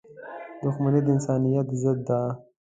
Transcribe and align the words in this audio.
•دښمني 0.63 0.99
د 1.03 1.07
انسانیت 1.15 1.67
ضد 1.81 1.97
ده. 2.07 2.19